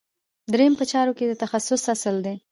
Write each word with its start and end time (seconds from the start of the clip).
دریم 0.53 0.73
په 0.79 0.85
چارو 0.91 1.15
کې 1.17 1.25
د 1.27 1.33
تخصص 1.43 1.81
اصل 1.93 2.15
دی. 2.25 2.35